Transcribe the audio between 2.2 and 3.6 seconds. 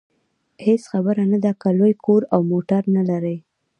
او موټر نلرئ.